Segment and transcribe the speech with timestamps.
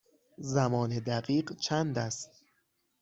[0.37, 2.31] زمان دقیق چند است؟